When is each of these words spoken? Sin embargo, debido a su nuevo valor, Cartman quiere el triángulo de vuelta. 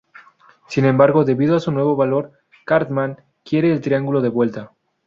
Sin 0.67 0.85
embargo, 0.85 1.25
debido 1.25 1.55
a 1.55 1.59
su 1.59 1.71
nuevo 1.71 1.95
valor, 1.95 2.31
Cartman 2.65 3.21
quiere 3.45 3.71
el 3.71 3.81
triángulo 3.81 4.19
de 4.21 4.29
vuelta. 4.29 4.71